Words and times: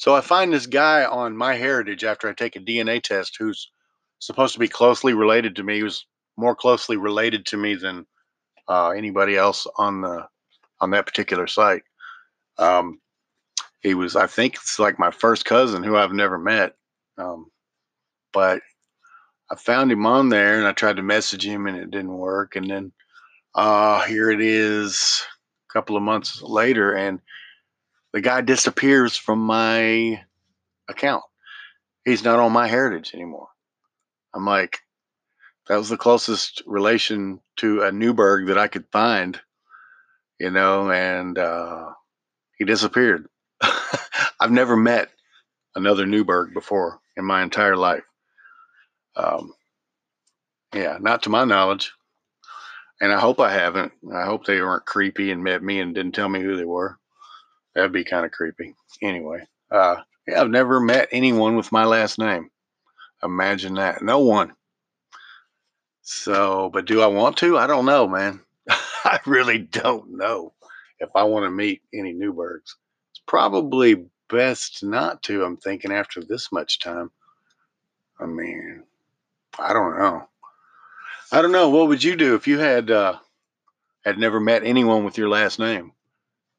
So 0.00 0.14
I 0.14 0.22
find 0.22 0.50
this 0.50 0.66
guy 0.66 1.04
on 1.04 1.36
MyHeritage 1.36 2.04
after 2.04 2.26
I 2.26 2.32
take 2.32 2.56
a 2.56 2.60
DNA 2.60 3.02
test 3.02 3.36
who's 3.38 3.70
supposed 4.18 4.54
to 4.54 4.58
be 4.58 4.66
closely 4.66 5.12
related 5.12 5.54
to 5.56 5.62
me. 5.62 5.76
He 5.76 5.82
was 5.82 6.06
more 6.38 6.56
closely 6.56 6.96
related 6.96 7.44
to 7.46 7.58
me 7.58 7.74
than 7.74 8.06
uh, 8.66 8.92
anybody 8.96 9.36
else 9.36 9.66
on 9.76 10.00
the 10.00 10.26
on 10.80 10.88
that 10.92 11.04
particular 11.04 11.46
site. 11.46 11.82
Um, 12.56 12.98
he 13.82 13.92
was, 13.92 14.16
I 14.16 14.26
think, 14.26 14.54
it's 14.54 14.78
like 14.78 14.98
my 14.98 15.10
first 15.10 15.44
cousin 15.44 15.82
who 15.82 15.98
I've 15.98 16.14
never 16.14 16.38
met. 16.38 16.76
Um, 17.18 17.50
but 18.32 18.62
I 19.52 19.56
found 19.56 19.92
him 19.92 20.06
on 20.06 20.30
there 20.30 20.56
and 20.56 20.66
I 20.66 20.72
tried 20.72 20.96
to 20.96 21.02
message 21.02 21.44
him 21.44 21.66
and 21.66 21.76
it 21.76 21.90
didn't 21.90 22.16
work. 22.16 22.56
And 22.56 22.70
then 22.70 22.92
uh, 23.54 24.00
here 24.06 24.30
it 24.30 24.40
is 24.40 25.26
a 25.68 25.72
couple 25.74 25.94
of 25.94 26.02
months 26.02 26.40
later, 26.40 26.94
and 26.94 27.20
the 28.12 28.20
guy 28.20 28.40
disappears 28.40 29.16
from 29.16 29.40
my 29.40 30.22
account. 30.88 31.22
He's 32.04 32.24
not 32.24 32.38
on 32.38 32.52
MyHeritage 32.52 33.14
anymore. 33.14 33.48
I'm 34.34 34.44
like, 34.44 34.78
that 35.68 35.76
was 35.76 35.88
the 35.88 35.96
closest 35.96 36.62
relation 36.66 37.40
to 37.56 37.82
a 37.82 37.92
Newberg 37.92 38.48
that 38.48 38.58
I 38.58 38.68
could 38.68 38.86
find, 38.90 39.40
you 40.38 40.50
know, 40.50 40.90
and 40.90 41.38
uh, 41.38 41.90
he 42.58 42.64
disappeared. 42.64 43.28
I've 44.40 44.50
never 44.50 44.76
met 44.76 45.10
another 45.76 46.06
Newberg 46.06 46.54
before 46.54 47.00
in 47.16 47.24
my 47.24 47.42
entire 47.42 47.76
life. 47.76 48.04
Um, 49.16 49.52
yeah, 50.74 50.98
not 51.00 51.24
to 51.24 51.30
my 51.30 51.44
knowledge. 51.44 51.92
And 53.00 53.12
I 53.12 53.18
hope 53.18 53.40
I 53.40 53.52
haven't. 53.52 53.92
I 54.14 54.24
hope 54.24 54.44
they 54.44 54.60
weren't 54.60 54.84
creepy 54.84 55.30
and 55.30 55.42
met 55.42 55.62
me 55.62 55.80
and 55.80 55.94
didn't 55.94 56.14
tell 56.14 56.28
me 56.28 56.42
who 56.42 56.56
they 56.56 56.66
were. 56.66 56.99
That'd 57.74 57.92
be 57.92 58.04
kind 58.04 58.26
of 58.26 58.32
creepy. 58.32 58.74
Anyway, 59.02 59.46
uh, 59.70 59.96
yeah, 60.26 60.40
I've 60.40 60.50
never 60.50 60.80
met 60.80 61.08
anyone 61.12 61.56
with 61.56 61.72
my 61.72 61.84
last 61.84 62.18
name. 62.18 62.50
Imagine 63.22 63.74
that. 63.74 64.02
No 64.02 64.20
one. 64.20 64.54
So, 66.02 66.70
but 66.72 66.86
do 66.86 67.02
I 67.02 67.06
want 67.06 67.36
to? 67.38 67.56
I 67.58 67.66
don't 67.66 67.86
know, 67.86 68.08
man. 68.08 68.40
I 68.68 69.20
really 69.26 69.58
don't 69.58 70.16
know 70.16 70.52
if 70.98 71.10
I 71.14 71.24
want 71.24 71.44
to 71.44 71.50
meet 71.50 71.82
any 71.94 72.12
Newbergs. 72.12 72.74
It's 73.12 73.22
probably 73.26 74.06
best 74.28 74.82
not 74.82 75.22
to, 75.24 75.44
I'm 75.44 75.56
thinking, 75.56 75.92
after 75.92 76.22
this 76.22 76.50
much 76.52 76.80
time. 76.80 77.10
I 78.18 78.26
mean, 78.26 78.84
I 79.58 79.72
don't 79.72 79.98
know. 79.98 80.28
I 81.32 81.42
don't 81.42 81.52
know. 81.52 81.70
What 81.70 81.88
would 81.88 82.02
you 82.02 82.16
do 82.16 82.34
if 82.34 82.48
you 82.48 82.58
had 82.58 82.90
uh, 82.90 83.18
had 84.04 84.18
never 84.18 84.40
met 84.40 84.64
anyone 84.64 85.04
with 85.04 85.16
your 85.16 85.28
last 85.28 85.58
name? 85.58 85.92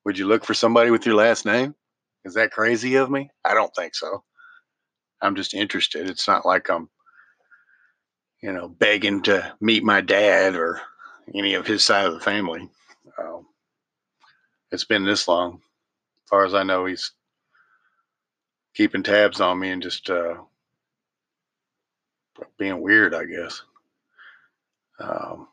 Would 0.06 0.18
you 0.18 0.28
look 0.28 0.46
for 0.46 0.54
somebody 0.54 0.92
with 0.92 1.06
your 1.06 1.16
last 1.16 1.46
name? 1.46 1.76
Is 2.26 2.34
that 2.36 2.52
crazy 2.52 2.96
of 2.96 3.10
me? 3.10 3.30
I 3.46 3.54
don't 3.54 3.74
think 3.76 3.96
so. 3.96 4.24
I'm 5.22 5.36
just 5.36 5.54
interested. 5.54 6.10
It's 6.10 6.28
not 6.28 6.46
like 6.46 6.70
I'm, 6.70 6.90
you 8.42 8.52
know, 8.52 8.68
begging 8.68 9.22
to 9.24 9.54
meet 9.62 9.84
my 9.84 10.02
dad 10.02 10.56
or 10.56 10.82
any 11.36 11.54
of 11.54 11.68
his 11.68 11.84
side 11.84 12.06
of 12.06 12.14
the 12.14 12.20
family. 12.20 12.70
Um, 13.20 13.46
it's 14.72 14.86
been 14.86 15.06
this 15.06 15.28
long. 15.28 15.56
As 15.56 16.30
far 16.30 16.46
as 16.46 16.54
I 16.54 16.64
know, 16.64 16.86
he's 16.86 17.12
keeping 18.76 19.04
tabs 19.04 19.42
on 19.42 19.60
me 19.60 19.70
and 19.70 19.84
just 19.84 20.10
uh, 20.10 20.36
being 22.58 22.82
weird, 22.82 23.14
I 23.14 23.26
guess. 23.26 23.62
Um, 25.00 25.48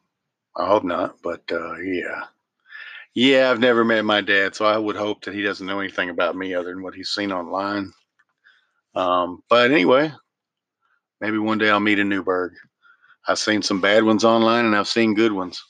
I 0.57 0.67
hope 0.67 0.85
not, 0.85 1.17
but 1.23 1.43
uh, 1.51 1.77
yeah. 1.79 2.25
Yeah, 3.15 3.51
I've 3.51 3.59
never 3.59 3.85
met 3.85 4.05
my 4.05 4.21
dad, 4.21 4.55
so 4.55 4.65
I 4.65 4.79
would 4.79 4.97
hope 4.97 5.25
that 5.25 5.35
he 5.35 5.43
doesn't 5.43 5.67
know 5.67 5.81
anything 5.81 6.11
about 6.11 6.37
me 6.37 6.55
other 6.55 6.71
than 6.71 6.83
what 6.83 6.95
he's 6.95 7.11
seen 7.11 7.33
online. 7.33 7.93
Um, 8.95 9.43
but 9.49 9.71
anyway, 9.71 10.13
maybe 11.21 11.39
one 11.39 11.59
day 11.59 11.71
I'll 11.71 11.81
meet 11.81 11.99
a 11.99 12.05
Newberg. 12.05 12.53
I've 13.27 13.39
seen 13.39 13.63
some 13.63 13.81
bad 13.81 14.05
ones 14.05 14.25
online 14.25 14.65
and 14.65 14.75
I've 14.77 14.89
seen 14.89 15.15
good 15.15 15.33
ones. 15.33 15.63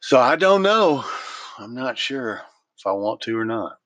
So 0.00 0.18
I 0.18 0.36
don't 0.36 0.62
know. 0.62 1.04
I'm 1.58 1.74
not 1.74 1.96
sure 1.96 2.42
if 2.78 2.86
I 2.86 2.92
want 2.92 3.20
to 3.22 3.38
or 3.38 3.44
not. 3.44 3.78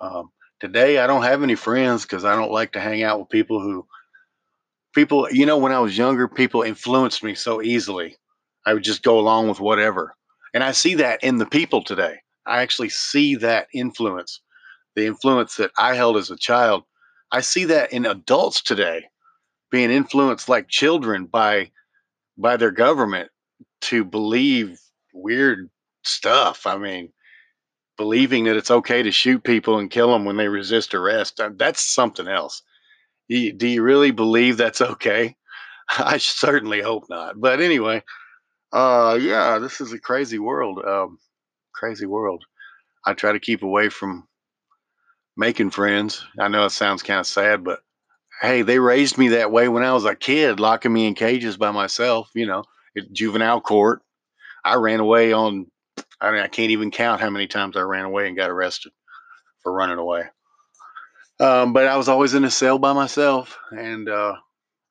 Um, 0.00 0.30
today, 0.60 0.98
I 0.98 1.06
don't 1.06 1.22
have 1.22 1.42
any 1.42 1.54
friends 1.54 2.02
because 2.02 2.24
I 2.24 2.34
don't 2.34 2.50
like 2.50 2.72
to 2.72 2.80
hang 2.80 3.02
out 3.02 3.20
with 3.20 3.28
people 3.28 3.60
who 3.60 3.86
people, 4.94 5.28
you 5.30 5.46
know, 5.46 5.58
when 5.58 5.72
I 5.72 5.80
was 5.80 5.96
younger, 5.96 6.26
people 6.28 6.62
influenced 6.62 7.22
me 7.22 7.34
so 7.34 7.62
easily. 7.62 8.16
I 8.66 8.74
would 8.74 8.84
just 8.84 9.02
go 9.02 9.18
along 9.18 9.48
with 9.48 9.60
whatever. 9.60 10.16
And 10.54 10.64
I 10.64 10.72
see 10.72 10.94
that 10.94 11.22
in 11.22 11.38
the 11.38 11.46
people 11.46 11.82
today. 11.82 12.20
I 12.46 12.62
actually 12.62 12.88
see 12.88 13.34
that 13.36 13.66
influence, 13.74 14.40
the 14.96 15.06
influence 15.06 15.56
that 15.56 15.72
I 15.78 15.94
held 15.94 16.16
as 16.16 16.30
a 16.30 16.36
child. 16.36 16.84
I 17.32 17.40
see 17.40 17.64
that 17.66 17.92
in 17.92 18.06
adults 18.06 18.62
today 18.62 19.04
being 19.70 19.90
influenced 19.90 20.48
like 20.48 20.68
children 20.68 21.26
by 21.26 21.70
by 22.38 22.56
their 22.56 22.70
government 22.70 23.30
to 23.80 24.04
believe 24.04 24.80
weird 25.12 25.70
stuff. 26.04 26.66
I 26.66 26.78
mean, 26.78 27.12
believing 27.96 28.44
that 28.44 28.56
it's 28.56 28.70
okay 28.70 29.02
to 29.02 29.10
shoot 29.10 29.44
people 29.44 29.78
and 29.78 29.90
kill 29.90 30.12
them 30.12 30.24
when 30.24 30.36
they 30.36 30.48
resist 30.48 30.94
arrest. 30.94 31.38
Uh, 31.40 31.50
that's 31.56 31.82
something 31.94 32.28
else 32.28 32.62
do 33.28 33.66
you 33.66 33.82
really 33.82 34.10
believe 34.10 34.56
that's 34.56 34.80
okay? 34.80 35.36
I 35.98 36.18
certainly 36.18 36.80
hope 36.80 37.04
not. 37.08 37.40
But 37.40 37.60
anyway, 37.60 38.02
uh, 38.74 39.16
yeah, 39.20 39.58
this 39.60 39.80
is 39.80 39.92
a 39.92 40.00
crazy 40.00 40.38
world. 40.38 40.84
Um, 40.84 41.18
crazy 41.72 42.06
world. 42.06 42.44
I 43.06 43.14
try 43.14 43.32
to 43.32 43.38
keep 43.38 43.62
away 43.62 43.88
from 43.88 44.26
making 45.36 45.70
friends. 45.70 46.24
I 46.40 46.48
know 46.48 46.64
it 46.64 46.70
sounds 46.70 47.02
kind 47.02 47.20
of 47.20 47.26
sad, 47.26 47.62
but 47.62 47.80
hey, 48.42 48.62
they 48.62 48.80
raised 48.80 49.16
me 49.16 49.28
that 49.28 49.52
way 49.52 49.68
when 49.68 49.84
I 49.84 49.92
was 49.92 50.04
a 50.04 50.16
kid, 50.16 50.58
locking 50.58 50.92
me 50.92 51.06
in 51.06 51.14
cages 51.14 51.56
by 51.56 51.70
myself, 51.70 52.30
you 52.34 52.46
know, 52.46 52.64
at 52.96 53.12
juvenile 53.12 53.60
court. 53.60 54.02
I 54.64 54.74
ran 54.74 54.98
away 54.98 55.32
on, 55.32 55.66
I 56.20 56.32
mean, 56.32 56.40
I 56.40 56.48
can't 56.48 56.72
even 56.72 56.90
count 56.90 57.20
how 57.20 57.30
many 57.30 57.46
times 57.46 57.76
I 57.76 57.82
ran 57.82 58.04
away 58.04 58.26
and 58.26 58.36
got 58.36 58.50
arrested 58.50 58.92
for 59.62 59.72
running 59.72 59.98
away. 59.98 60.24
Um, 61.38 61.72
but 61.72 61.86
I 61.86 61.96
was 61.96 62.08
always 62.08 62.34
in 62.34 62.44
a 62.44 62.50
cell 62.50 62.78
by 62.78 62.92
myself 62.92 63.56
and 63.70 64.08
uh, 64.08 64.34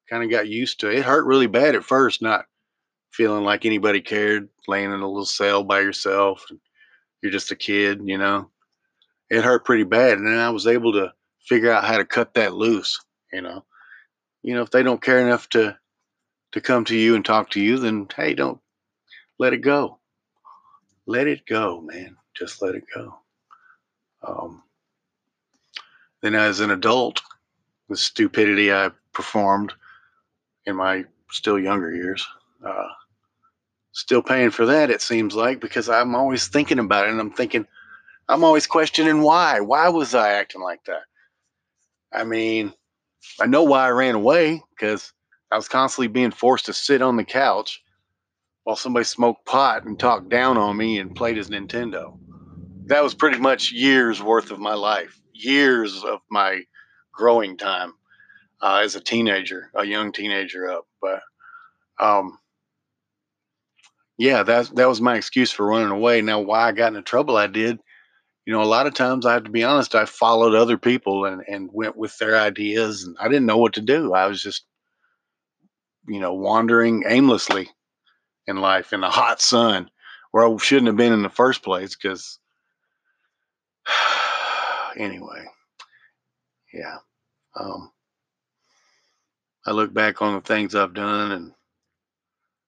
kind 0.10 0.24
of 0.24 0.30
got 0.30 0.48
used 0.48 0.80
to 0.82 0.90
it. 0.90 1.00
It 1.00 1.06
hurt 1.06 1.26
really 1.26 1.48
bad 1.48 1.76
at 1.76 1.84
first, 1.84 2.22
not 2.22 2.46
feeling 3.14 3.44
like 3.44 3.66
anybody 3.66 4.02
cared, 4.02 4.50
laying 4.68 4.92
in 4.92 5.00
a 5.00 5.08
little 5.08 5.26
cell 5.26 5.64
by 5.64 5.80
yourself. 5.80 6.46
You're 7.22 7.32
just 7.32 7.52
a 7.52 7.56
kid, 7.56 8.02
you 8.04 8.18
know. 8.18 8.50
It 9.30 9.44
hurt 9.44 9.66
pretty 9.66 9.84
bad, 9.84 10.18
and 10.18 10.28
then 10.28 10.38
I 10.38 10.50
was 10.50 10.68
able 10.68 10.94
to 10.94 11.14
figure 11.48 11.72
out 11.72 11.86
how 11.86 11.98
to 11.98 12.06
cut 12.06 12.34
that 12.34 12.54
loose. 12.54 13.00
You 13.32 13.42
know, 13.42 13.64
you 14.42 14.54
know, 14.54 14.62
if 14.62 14.72
they 14.72 14.84
don't 14.84 15.02
care 15.02 15.20
enough 15.20 15.48
to 15.50 15.78
to 16.52 16.62
come 16.62 16.86
to 16.86 16.96
you 16.96 17.16
and 17.16 17.24
talk 17.24 17.52
to 17.52 17.62
you, 17.62 17.80
then 17.80 18.08
hey, 18.16 18.34
don't 18.34 18.60
let 19.40 19.54
it 19.54 19.62
go. 19.62 20.00
Let 21.06 21.28
it 21.28 21.46
go, 21.46 21.82
man. 21.82 22.16
Just 22.36 22.62
let 22.62 22.76
it 22.76 22.84
go. 22.94 23.16
Um, 24.26 24.64
then, 26.22 26.36
as 26.36 26.60
an 26.60 26.72
adult, 26.72 27.22
the 27.90 27.98
stupidity 27.98 28.72
I 28.72 28.92
performed 29.12 29.74
in 30.66 30.76
my 30.76 31.06
still 31.30 31.60
younger 31.60 31.94
years, 31.94 32.26
uh, 32.66 32.88
still 33.94 34.22
paying 34.22 34.52
for 34.52 34.66
that, 34.66 34.90
it 34.90 35.02
seems 35.02 35.36
like, 35.36 35.62
because 35.62 35.90
I'm 35.90 36.16
always 36.16 36.48
thinking 36.48 36.80
about 36.80 37.08
it 37.08 37.12
and 37.12 37.20
I'm 37.20 37.32
thinking, 37.32 37.66
I'm 38.28 38.44
always 38.44 38.68
questioning 38.68 39.22
why. 39.22 39.62
Why 39.62 39.90
was 39.90 40.14
I 40.14 40.34
acting 40.34 40.62
like 40.62 40.84
that? 40.86 41.04
I 42.12 42.26
mean, 42.26 42.74
I 43.40 43.48
know 43.48 43.64
why 43.64 43.86
I 43.86 43.92
ran 43.92 44.16
away 44.16 44.62
because 44.72 45.14
I 45.52 45.56
was 45.56 45.68
constantly 45.68 46.08
being 46.08 46.32
forced 46.32 46.66
to 46.66 46.74
sit 46.74 47.02
on 47.02 47.16
the 47.16 47.24
couch 47.24 47.82
while 48.64 48.76
somebody 48.76 49.06
smoked 49.06 49.46
pot 49.46 49.86
and 49.86 50.00
talked 50.00 50.30
down 50.30 50.58
on 50.58 50.76
me 50.76 51.00
and 51.00 51.16
played 51.16 51.38
his 51.38 51.50
Nintendo. 51.50 52.18
That 52.88 53.04
was 53.04 53.14
pretty 53.14 53.40
much 53.40 53.72
years 53.72 54.22
worth 54.22 54.52
of 54.52 54.60
my 54.60 54.74
life 54.74 55.20
years 55.34 56.04
of 56.04 56.20
my 56.30 56.62
growing 57.12 57.58
time 57.58 57.94
uh, 58.62 58.82
as 58.84 58.96
a 58.96 59.02
teenager, 59.02 59.70
a 59.76 59.86
young 59.86 60.12
teenager 60.12 60.70
up. 60.70 60.88
But 61.02 61.22
um, 62.00 62.38
yeah, 64.24 64.42
that 64.44 64.74
that 64.76 64.88
was 64.88 65.02
my 65.02 65.18
excuse 65.18 65.52
for 65.52 65.66
running 65.66 65.90
away. 65.90 66.22
Now, 66.22 66.40
why 66.40 66.70
I 66.70 66.72
got 66.72 66.88
into 66.88 67.02
trouble, 67.02 67.36
I 67.36 67.48
did. 67.48 67.78
You 68.46 68.54
know, 68.54 68.64
a 68.64 68.64
lot 68.64 68.88
of 68.88 68.94
times 68.94 69.26
I 69.26 69.34
have 69.34 69.44
to 69.44 69.50
be 69.50 69.66
honest, 69.66 69.96
I 69.96 70.06
followed 70.06 70.56
other 70.56 70.78
people 70.78 71.26
and, 71.26 71.44
and 71.46 71.70
went 71.74 71.98
with 71.98 72.18
their 72.20 72.40
ideas, 72.40 73.04
and 73.04 73.18
I 73.20 73.28
didn't 73.28 73.48
know 73.48 73.58
what 73.58 73.74
to 73.74 73.82
do. 73.82 74.14
I 74.14 74.28
was 74.28 74.42
just, 74.42 74.64
you 76.08 76.22
know, 76.22 76.34
wandering 76.34 77.04
aimlessly 77.06 77.70
in 78.48 78.62
life 78.62 78.94
in 78.94 79.02
the 79.02 79.10
hot 79.10 79.42
sun 79.42 79.92
where 80.32 80.48
I 80.48 80.56
shouldn't 80.56 80.88
have 80.88 80.96
been 80.96 81.12
in 81.12 81.24
the 81.24 81.30
first 81.30 81.62
place 81.62 81.94
because 81.94 82.40
anyway, 84.98 85.44
yeah. 86.74 87.00
Um, 87.60 87.92
I 89.66 89.72
look 89.72 89.94
back 89.94 90.22
on 90.22 90.36
the 90.36 90.42
things 90.42 90.76
I've 90.76 90.94
done 90.94 91.34
and 91.34 91.52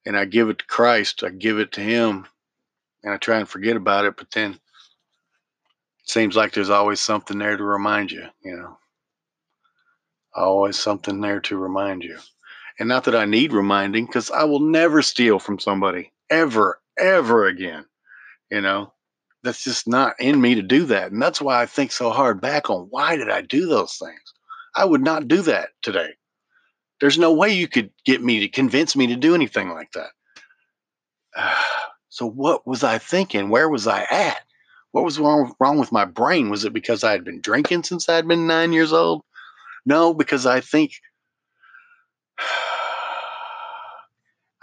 and 0.05 0.17
I 0.17 0.25
give 0.25 0.49
it 0.49 0.59
to 0.59 0.65
Christ. 0.65 1.23
I 1.23 1.29
give 1.29 1.59
it 1.59 1.71
to 1.73 1.81
Him, 1.81 2.25
and 3.03 3.13
I 3.13 3.17
try 3.17 3.39
and 3.39 3.49
forget 3.49 3.75
about 3.75 4.05
it. 4.05 4.17
But 4.17 4.31
then, 4.31 4.51
it 4.51 4.59
seems 6.09 6.35
like 6.35 6.53
there's 6.53 6.69
always 6.69 6.99
something 6.99 7.37
there 7.37 7.57
to 7.57 7.63
remind 7.63 8.11
you, 8.11 8.25
you 8.43 8.55
know. 8.55 8.77
Always 10.35 10.77
something 10.77 11.21
there 11.21 11.39
to 11.41 11.57
remind 11.57 12.03
you. 12.03 12.17
And 12.77 12.89
not 12.89 13.05
that 13.05 13.15
I 13.15 13.25
need 13.25 13.53
reminding, 13.53 14.05
because 14.05 14.29
I 14.29 14.43
will 14.43 14.59
never 14.59 15.01
steal 15.01 15.39
from 15.39 15.59
somebody 15.59 16.11
ever, 16.29 16.81
ever 16.97 17.47
again. 17.47 17.85
You 18.51 18.61
know, 18.61 18.93
that's 19.43 19.63
just 19.63 19.87
not 19.87 20.19
in 20.19 20.39
me 20.41 20.55
to 20.55 20.61
do 20.61 20.85
that. 20.85 21.11
And 21.11 21.21
that's 21.21 21.41
why 21.41 21.61
I 21.61 21.65
think 21.65 21.91
so 21.91 22.09
hard 22.09 22.41
back 22.41 22.69
on 22.69 22.87
why 22.89 23.15
did 23.15 23.29
I 23.29 23.41
do 23.41 23.65
those 23.65 23.97
things? 23.97 24.33
I 24.75 24.83
would 24.85 25.01
not 25.01 25.27
do 25.27 25.41
that 25.43 25.69
today. 25.81 26.15
There's 27.01 27.17
no 27.17 27.33
way 27.33 27.53
you 27.53 27.67
could 27.67 27.91
get 28.05 28.23
me 28.23 28.39
to 28.41 28.47
convince 28.47 28.95
me 28.95 29.07
to 29.07 29.15
do 29.15 29.35
anything 29.35 29.69
like 29.69 29.91
that. 29.93 30.11
so 32.09 32.25
what 32.25 32.65
was 32.65 32.83
I 32.83 32.97
thinking? 32.97 33.49
Where 33.49 33.69
was 33.69 33.87
I 33.87 34.03
at? 34.09 34.39
What 34.91 35.03
was 35.03 35.19
wrong, 35.19 35.53
wrong 35.59 35.77
with 35.77 35.91
my 35.91 36.05
brain? 36.05 36.49
Was 36.49 36.63
it 36.63 36.71
because 36.73 37.03
I 37.03 37.11
had 37.11 37.25
been 37.25 37.41
drinking 37.41 37.83
since 37.83 38.07
I'd 38.07 38.27
been 38.27 38.47
nine 38.47 38.71
years 38.71 38.93
old? 38.93 39.23
No, 39.85 40.13
because 40.13 40.45
I 40.45 40.61
think 40.61 40.93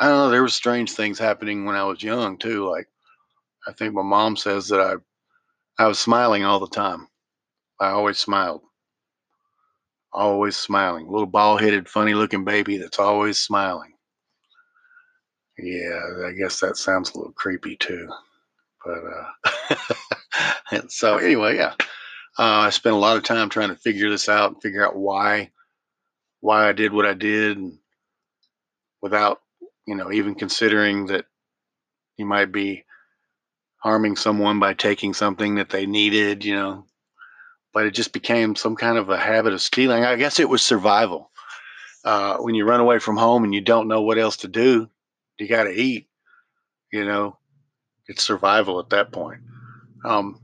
I 0.03 0.09
don't 0.09 0.17
know. 0.17 0.31
There 0.31 0.43
were 0.43 0.49
strange 0.49 0.93
things 0.93 1.19
happening 1.19 1.65
when 1.65 1.77
I 1.77 1.85
was 1.85 2.03
young 2.03 2.39
too. 2.39 2.69
Like 2.69 2.89
I 3.69 3.73
think 3.73 3.95
my 3.95 4.03
mom 4.03 4.37
says 4.37 4.69
that 4.69 4.81
I 4.81 4.95
I 5.83 5.87
was 5.87 5.99
smiling 5.99 6.45
all 6.45 6.59
the 6.59 6.67
time. 6.67 7.09
I 7.81 7.91
always 7.91 8.19
smiled. 8.19 8.63
Always 10.13 10.57
smiling. 10.57 11.07
Little 11.11 11.27
bald 11.27 11.61
headed, 11.61 11.89
funny 11.89 12.15
looking 12.15 12.45
baby 12.45 12.77
that's 12.77 12.99
always 12.99 13.39
smiling. 13.39 13.95
Yeah, 15.59 16.01
I 16.27 16.33
guess 16.33 16.61
that 16.61 16.77
sounds 16.77 17.11
a 17.15 17.19
little 17.19 17.33
creepy 17.33 17.77
too. 17.77 18.09
But 18.85 19.01
uh 20.75 20.83
so 20.89 21.19
anyway, 21.19 21.57
yeah. 21.57 21.75
Uh, 22.39 22.65
I 22.67 22.71
spent 22.71 22.95
a 22.95 22.99
lot 22.99 23.17
of 23.17 23.25
time 23.25 23.49
trying 23.51 23.69
to 23.69 23.77
figure 23.77 24.09
this 24.11 24.29
out 24.29 24.53
and 24.53 24.63
figure 24.63 24.87
out 24.87 24.97
why 24.97 25.51
why 26.41 26.69
I 26.69 26.73
did 26.73 26.93
what 26.93 27.07
I 27.07 27.15
did 27.15 27.59
and 27.59 27.79
without, 29.03 29.41
you 29.87 29.95
know, 29.95 30.11
even 30.13 30.35
considering 30.35 31.07
that 31.07 31.27
you 32.17 32.27
might 32.27 32.53
be 32.53 32.85
harming 33.79 34.17
someone 34.17 34.61
by 34.61 34.75
taking 34.75 35.15
something 35.15 35.57
that 35.57 35.71
they 35.71 35.87
needed, 35.87 36.45
you 36.45 36.55
know. 36.55 36.87
But 37.73 37.87
it 37.87 37.93
just 37.93 38.13
became 38.13 38.55
some 38.55 38.77
kind 38.77 38.99
of 38.99 39.09
a 39.09 39.17
habit 39.17 39.53
of 39.53 39.63
stealing. 39.63 40.05
I 40.05 40.17
guess 40.17 40.39
it 40.39 40.49
was 40.49 40.63
survival. 40.63 41.31
Uh, 42.05 42.37
when 42.39 42.55
you 42.55 42.65
run 42.65 42.81
away 42.81 42.99
from 42.99 43.17
home 43.17 43.45
and 43.45 43.55
you 43.55 43.61
don't 43.61 43.89
know 43.89 44.03
what 44.03 44.19
else 44.19 44.37
to 44.39 44.49
do, 44.49 44.89
you 45.39 45.49
got 45.49 45.65
to 45.65 45.71
eat, 45.71 46.09
you 46.93 47.05
know, 47.05 47.39
it's 48.09 48.25
survival 48.25 48.79
at 48.81 48.91
that 48.91 49.13
point. 49.13 49.41
Um, 50.05 50.41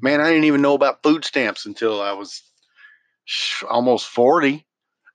man, 0.00 0.20
I 0.20 0.28
didn't 0.28 0.44
even 0.44 0.62
know 0.62 0.74
about 0.74 1.02
food 1.02 1.24
stamps 1.24 1.66
until 1.66 2.00
I 2.00 2.12
was 2.12 2.42
almost 3.68 4.06
40. 4.06 4.64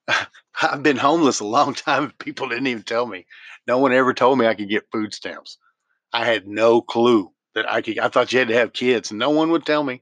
I've 0.62 0.84
been 0.84 0.98
homeless 0.98 1.40
a 1.40 1.45
long 1.45 1.74
time. 1.74 2.12
People 2.19 2.50
didn't 2.50 2.68
even 2.68 2.84
tell 2.84 3.06
me. 3.06 3.25
No 3.68 3.78
one 3.78 3.94
ever 3.94 4.13
told 4.13 4.38
me 4.38 4.48
I 4.48 4.56
could 4.56 4.69
get 4.69 4.92
food 4.92 5.13
stamps. 5.13 5.57
I 6.12 6.25
had 6.25 6.48
no 6.48 6.81
clue 6.81 7.31
that 7.56 7.72
I 7.72 7.81
could. 7.81 8.00
I 8.00 8.10
thought 8.10 8.34
you 8.34 8.40
had 8.40 8.48
to 8.50 8.56
have 8.56 8.74
kids, 8.74 9.12
no 9.12 9.30
one 9.30 9.52
would 9.52 9.66
tell 9.66 9.84
me. 9.84 10.02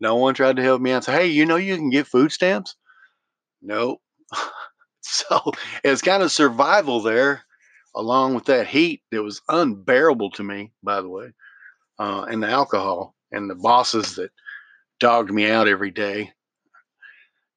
No 0.00 0.16
one 0.16 0.34
tried 0.34 0.56
to 0.56 0.62
help 0.62 0.80
me 0.80 0.92
out. 0.92 1.04
Say, 1.04 1.12
hey, 1.12 1.26
you 1.26 1.46
know, 1.46 1.56
you 1.56 1.76
can 1.76 1.90
get 1.90 2.06
food 2.06 2.32
stamps. 2.32 2.76
Nope. 3.62 4.00
so 5.00 5.52
it's 5.84 6.02
kind 6.02 6.22
of 6.22 6.32
survival 6.32 7.00
there, 7.00 7.42
along 7.94 8.34
with 8.34 8.44
that 8.46 8.66
heat 8.66 9.02
that 9.10 9.22
was 9.22 9.40
unbearable 9.48 10.30
to 10.32 10.42
me. 10.42 10.72
By 10.82 11.00
the 11.00 11.08
way, 11.08 11.32
uh, 11.98 12.26
and 12.28 12.42
the 12.42 12.48
alcohol 12.48 13.14
and 13.32 13.48
the 13.48 13.54
bosses 13.54 14.16
that 14.16 14.30
dogged 15.00 15.32
me 15.32 15.50
out 15.50 15.68
every 15.68 15.90
day. 15.90 16.32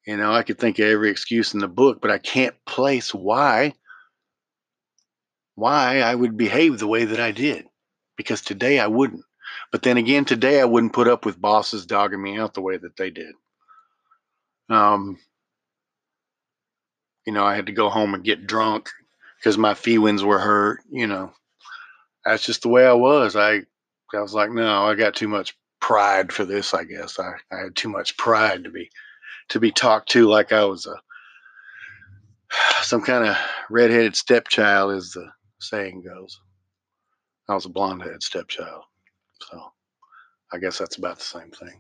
You 0.08 0.18
know, 0.18 0.32
I 0.32 0.44
could 0.44 0.58
think 0.58 0.80
of 0.80 0.86
every 0.86 1.12
excuse 1.12 1.54
in 1.54 1.60
the 1.60 1.68
book, 1.68 2.02
but 2.02 2.12
I 2.12 2.18
can't 2.18 2.56
place 2.66 3.14
why 3.14 3.74
why 5.56 6.00
I 6.00 6.16
would 6.16 6.38
behave 6.38 6.80
the 6.80 6.88
way 6.88 7.04
that 7.04 7.20
I 7.20 7.32
did. 7.32 7.66
Because 8.16 8.42
today 8.42 8.80
I 8.80 8.88
wouldn't. 8.88 9.24
But 9.72 9.84
then 9.84 9.98
again, 9.98 10.26
today 10.26 10.60
I 10.60 10.66
wouldn't 10.66 10.94
put 10.94 11.08
up 11.08 11.26
with 11.26 11.40
bosses 11.40 11.86
dogging 11.86 12.22
me 12.22 12.38
out 12.38 12.54
the 12.54 12.62
way 12.62 12.78
that 12.78 12.98
they 12.98 13.12
did. 13.12 13.36
Um, 14.70 15.20
you 17.26 17.34
know, 17.34 17.44
I 17.44 17.56
had 17.56 17.68
to 17.68 17.72
go 17.72 17.90
home 17.90 18.14
and 18.14 18.24
get 18.24 18.48
drunk 18.48 18.90
because 19.38 19.58
my 19.58 19.74
feelings 19.74 20.24
were 20.24 20.40
hurt. 20.40 20.82
You 20.90 21.08
know, 21.08 21.34
that's 22.26 22.46
just 22.46 22.64
the 22.64 22.70
way 22.70 22.86
I 22.86 22.94
was. 22.94 23.36
I, 23.36 23.62
I 24.14 24.22
was 24.22 24.34
like, 24.34 24.52
no, 24.52 24.86
I 24.86 24.96
got 24.96 25.16
too 25.16 25.28
much 25.28 25.56
pride 25.80 26.32
for 26.32 26.46
this. 26.46 26.74
I 26.74 26.84
guess 26.84 27.20
I, 27.20 27.34
I 27.52 27.64
had 27.64 27.76
too 27.76 27.90
much 27.90 28.18
pride 28.18 28.64
to 28.64 28.72
be 28.72 28.90
to 29.50 29.60
be 29.60 29.72
talked 29.72 30.10
to 30.12 30.28
like 30.28 30.52
I 30.52 30.66
was 30.66 30.88
a 30.88 30.96
some 32.82 33.02
kind 33.02 33.28
of 33.28 33.38
redheaded 33.70 34.16
stepchild, 34.16 34.94
as 34.94 35.12
the 35.12 35.30
saying 35.60 36.04
goes. 36.04 36.40
I 37.48 37.56
was 37.56 37.66
a 37.66 37.70
blonde 37.70 38.04
headed 38.04 38.24
stepchild. 38.24 38.84
So 39.42 39.72
I 40.52 40.58
guess 40.58 40.78
that's 40.78 40.98
about 40.98 41.20
the 41.20 41.26
same 41.26 41.52
thing. 41.52 41.80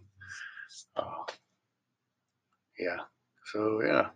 Uh, 0.96 1.24
yeah. 2.80 2.98
So, 3.52 3.82
yeah. 3.84 4.10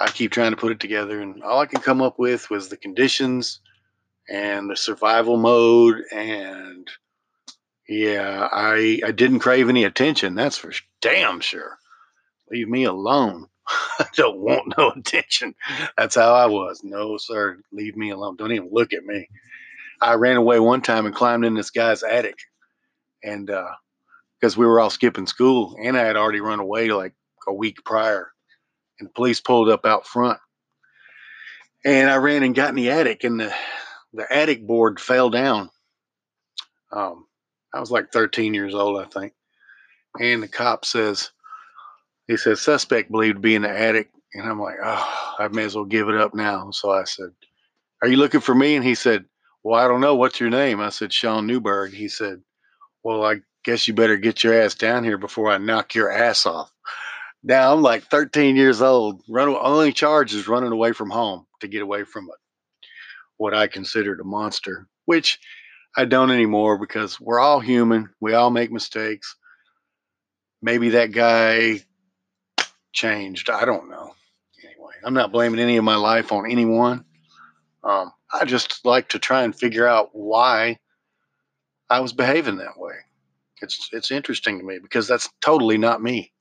I 0.00 0.08
keep 0.08 0.30
trying 0.30 0.52
to 0.52 0.56
put 0.56 0.72
it 0.72 0.80
together, 0.80 1.20
and 1.20 1.42
all 1.42 1.58
I 1.60 1.66
can 1.66 1.80
come 1.80 2.02
up 2.02 2.18
with 2.18 2.50
was 2.50 2.68
the 2.68 2.76
conditions 2.76 3.60
and 4.28 4.70
the 4.70 4.76
survival 4.76 5.36
mode. 5.36 6.02
And 6.12 6.88
yeah, 7.88 8.48
I, 8.52 9.00
I 9.04 9.10
didn't 9.10 9.40
crave 9.40 9.68
any 9.68 9.84
attention. 9.84 10.34
That's 10.34 10.56
for 10.56 10.72
damn 11.00 11.40
sure. 11.40 11.78
Leave 12.50 12.68
me 12.68 12.84
alone. 12.84 13.46
I 13.98 14.06
don't 14.14 14.38
want 14.38 14.74
no 14.78 14.90
attention. 14.96 15.54
That's 15.96 16.14
how 16.14 16.32
I 16.32 16.46
was. 16.46 16.82
No, 16.84 17.16
sir. 17.18 17.58
Leave 17.72 17.96
me 17.96 18.10
alone. 18.10 18.36
Don't 18.36 18.52
even 18.52 18.70
look 18.70 18.92
at 18.92 19.04
me. 19.04 19.28
I 20.00 20.14
ran 20.14 20.36
away 20.36 20.60
one 20.60 20.80
time 20.82 21.06
and 21.06 21.14
climbed 21.14 21.44
in 21.44 21.54
this 21.54 21.70
guy's 21.70 22.02
attic, 22.02 22.36
and 23.22 23.46
because 23.46 24.56
uh, 24.56 24.60
we 24.60 24.66
were 24.66 24.80
all 24.80 24.90
skipping 24.90 25.26
school, 25.26 25.76
and 25.82 25.96
I 25.96 26.04
had 26.04 26.16
already 26.16 26.40
run 26.40 26.60
away 26.60 26.88
like 26.90 27.14
a 27.46 27.52
week 27.52 27.84
prior, 27.84 28.30
and 28.98 29.08
the 29.08 29.12
police 29.12 29.40
pulled 29.40 29.68
up 29.68 29.84
out 29.84 30.06
front, 30.06 30.38
and 31.84 32.08
I 32.10 32.16
ran 32.16 32.42
and 32.42 32.54
got 32.54 32.70
in 32.70 32.76
the 32.76 32.90
attic, 32.90 33.24
and 33.24 33.40
the 33.40 33.52
the 34.12 34.32
attic 34.32 34.66
board 34.66 35.00
fell 35.00 35.30
down. 35.30 35.70
Um, 36.92 37.26
I 37.74 37.80
was 37.80 37.90
like 37.90 38.10
13 38.12 38.54
years 38.54 38.74
old, 38.74 39.00
I 39.00 39.04
think, 39.04 39.34
and 40.18 40.42
the 40.42 40.48
cop 40.48 40.84
says, 40.84 41.30
he 42.26 42.36
says 42.36 42.62
suspect 42.62 43.10
believed 43.10 43.36
to 43.36 43.40
be 43.40 43.54
in 43.54 43.62
the 43.62 43.70
attic, 43.70 44.10
and 44.34 44.48
I'm 44.48 44.60
like, 44.60 44.76
oh, 44.82 45.34
I 45.38 45.48
may 45.48 45.64
as 45.64 45.74
well 45.74 45.84
give 45.84 46.08
it 46.08 46.14
up 46.16 46.34
now. 46.34 46.70
So 46.70 46.90
I 46.90 47.04
said, 47.04 47.30
"Are 48.02 48.08
you 48.08 48.16
looking 48.16 48.40
for 48.40 48.54
me?" 48.54 48.76
And 48.76 48.84
he 48.84 48.94
said 48.94 49.24
well, 49.62 49.78
I 49.82 49.88
don't 49.88 50.00
know. 50.00 50.14
What's 50.14 50.40
your 50.40 50.50
name? 50.50 50.80
I 50.80 50.90
said, 50.90 51.12
Sean 51.12 51.46
Newberg. 51.46 51.92
He 51.92 52.08
said, 52.08 52.42
Well, 53.02 53.24
I 53.24 53.40
guess 53.64 53.88
you 53.88 53.94
better 53.94 54.16
get 54.16 54.44
your 54.44 54.60
ass 54.60 54.74
down 54.74 55.04
here 55.04 55.18
before 55.18 55.50
I 55.50 55.58
knock 55.58 55.94
your 55.94 56.10
ass 56.10 56.46
off. 56.46 56.72
Now 57.42 57.72
I'm 57.72 57.82
like 57.82 58.04
13 58.04 58.56
years 58.56 58.82
old. 58.82 59.22
Run 59.28 59.48
only 59.48 59.92
charge 59.92 60.34
is 60.34 60.48
running 60.48 60.72
away 60.72 60.92
from 60.92 61.10
home 61.10 61.46
to 61.60 61.68
get 61.68 61.82
away 61.82 62.04
from 62.04 62.24
it. 62.24 62.38
What 63.36 63.54
I 63.54 63.68
considered 63.68 64.20
a 64.20 64.24
monster, 64.24 64.88
which 65.04 65.38
I 65.96 66.04
don't 66.04 66.30
anymore 66.30 66.78
because 66.78 67.20
we're 67.20 67.40
all 67.40 67.60
human. 67.60 68.10
We 68.20 68.34
all 68.34 68.50
make 68.50 68.72
mistakes. 68.72 69.36
Maybe 70.60 70.90
that 70.90 71.12
guy 71.12 71.80
changed. 72.92 73.48
I 73.50 73.64
don't 73.64 73.88
know. 73.88 74.14
Anyway, 74.64 74.94
I'm 75.04 75.14
not 75.14 75.30
blaming 75.30 75.60
any 75.60 75.76
of 75.76 75.84
my 75.84 75.96
life 75.96 76.32
on 76.32 76.50
anyone. 76.50 77.04
Um, 77.84 78.12
I 78.32 78.44
just 78.44 78.84
like 78.84 79.08
to 79.10 79.18
try 79.18 79.42
and 79.42 79.54
figure 79.54 79.86
out 79.86 80.10
why 80.12 80.78
I 81.90 82.00
was 82.00 82.12
behaving 82.12 82.58
that 82.58 82.78
way. 82.78 82.94
It's 83.62 83.88
it's 83.92 84.10
interesting 84.10 84.58
to 84.58 84.64
me 84.64 84.78
because 84.80 85.08
that's 85.08 85.28
totally 85.40 85.78
not 85.78 86.02
me. 86.02 86.32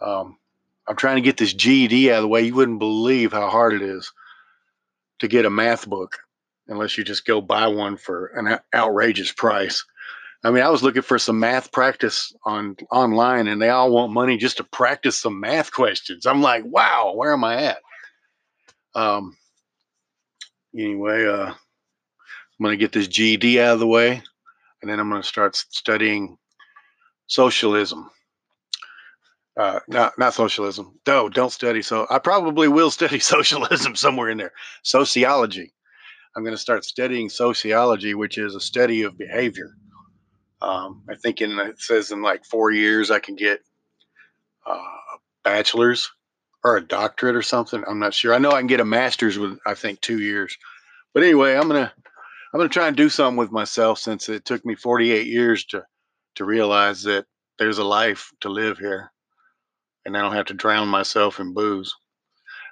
Um, 0.00 0.38
I'm 0.86 0.96
trying 0.96 1.16
to 1.16 1.22
get 1.22 1.36
this 1.36 1.52
GED 1.52 2.10
out 2.10 2.16
of 2.16 2.22
the 2.22 2.28
way. 2.28 2.42
You 2.42 2.54
wouldn't 2.54 2.78
believe 2.78 3.32
how 3.32 3.48
hard 3.48 3.72
it 3.74 3.82
is 3.82 4.12
to 5.20 5.28
get 5.28 5.44
a 5.44 5.50
math 5.50 5.88
book 5.88 6.18
unless 6.68 6.98
you 6.98 7.04
just 7.04 7.26
go 7.26 7.40
buy 7.40 7.68
one 7.68 7.96
for 7.96 8.26
an 8.28 8.58
outrageous 8.74 9.32
price. 9.32 9.84
I 10.42 10.50
mean, 10.50 10.62
I 10.62 10.68
was 10.68 10.82
looking 10.82 11.02
for 11.02 11.18
some 11.18 11.40
math 11.40 11.72
practice 11.72 12.34
on 12.44 12.76
online, 12.90 13.48
and 13.48 13.62
they 13.62 13.70
all 13.70 13.90
want 13.90 14.12
money 14.12 14.36
just 14.36 14.58
to 14.58 14.64
practice 14.64 15.16
some 15.16 15.40
math 15.40 15.72
questions. 15.72 16.26
I'm 16.26 16.42
like, 16.42 16.64
wow, 16.66 17.14
where 17.16 17.32
am 17.32 17.44
I 17.44 17.62
at? 17.62 17.78
Um, 18.94 19.36
anyway, 20.76 21.26
uh, 21.26 21.46
I'm 21.46 22.62
going 22.62 22.72
to 22.72 22.82
get 22.82 22.92
this 22.92 23.08
GED 23.08 23.60
out 23.60 23.74
of 23.74 23.80
the 23.80 23.86
way, 23.86 24.22
and 24.80 24.90
then 24.90 25.00
I'm 25.00 25.10
going 25.10 25.22
to 25.22 25.28
start 25.28 25.56
studying 25.56 26.36
socialism. 27.26 28.10
Uh, 29.56 29.78
not 29.86 30.18
not 30.18 30.34
socialism. 30.34 30.98
No, 31.06 31.28
don't 31.28 31.52
study. 31.52 31.80
So 31.80 32.06
I 32.10 32.18
probably 32.18 32.66
will 32.68 32.90
study 32.90 33.18
socialism 33.20 33.94
somewhere 33.94 34.30
in 34.30 34.38
there. 34.38 34.52
Sociology. 34.82 35.72
I'm 36.36 36.42
going 36.42 36.54
to 36.54 36.60
start 36.60 36.84
studying 36.84 37.28
sociology, 37.28 38.14
which 38.14 38.38
is 38.38 38.56
a 38.56 38.60
study 38.60 39.02
of 39.02 39.16
behavior. 39.16 39.76
Um, 40.60 41.04
I 41.08 41.14
think 41.14 41.40
in 41.40 41.58
it 41.58 41.80
says 41.80 42.10
in 42.10 42.22
like 42.22 42.44
four 42.44 42.72
years 42.72 43.10
I 43.10 43.20
can 43.20 43.36
get 43.36 43.60
uh, 44.66 44.72
a 44.72 45.18
bachelor's 45.44 46.10
or 46.64 46.76
a 46.78 46.86
doctorate 46.86 47.36
or 47.36 47.42
something. 47.42 47.84
I'm 47.86 48.00
not 48.00 48.14
sure. 48.14 48.34
I 48.34 48.38
know 48.38 48.52
I 48.52 48.60
can 48.60 48.66
get 48.68 48.80
a 48.80 48.84
master's 48.86 49.38
with 49.38 49.58
I 49.66 49.74
think 49.74 50.00
two 50.00 50.20
years. 50.20 50.56
But 51.14 51.22
anyway, 51.24 51.54
I'm 51.56 51.68
gonna 51.68 51.92
I'm 52.52 52.60
gonna 52.60 52.68
try 52.70 52.88
and 52.88 52.96
do 52.96 53.08
something 53.08 53.36
with 53.38 53.52
myself 53.52 53.98
since 53.98 54.28
it 54.28 54.44
took 54.44 54.64
me 54.66 54.74
48 54.76 55.26
years 55.26 55.64
to 55.66 55.84
to 56.36 56.44
realize 56.44 57.04
that 57.04 57.26
there's 57.58 57.78
a 57.78 57.84
life 57.84 58.32
to 58.40 58.48
live 58.48 58.78
here, 58.78 59.12
and 60.06 60.16
I 60.16 60.22
don't 60.22 60.34
have 60.34 60.46
to 60.46 60.54
drown 60.54 60.88
myself 60.88 61.40
in 61.40 61.54
booze. 61.54 61.94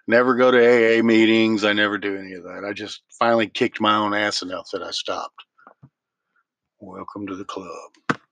Never 0.06 0.37
go 0.37 0.50
to 0.50 0.58
AA 1.00 1.02
meetings. 1.02 1.64
I 1.64 1.72
never 1.72 1.99
do 1.99 2.16
any 2.18 2.34
of 2.34 2.44
that. 2.44 2.64
I 2.68 2.72
just 2.75 3.02
finally 3.18 3.49
kicked 3.49 3.80
my 3.80 3.96
own 3.96 4.14
ass 4.14 4.42
enough 4.42 4.68
that 4.72 4.82
I 4.82 4.90
stopped. 4.90 5.44
Welcome 6.80 7.26
to 7.28 7.37
the 7.37 7.44
club. 7.46 7.92